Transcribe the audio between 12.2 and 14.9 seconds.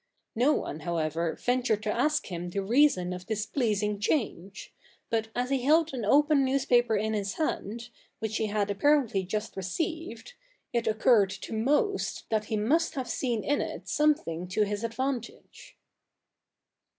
that he must have seen in it• something to his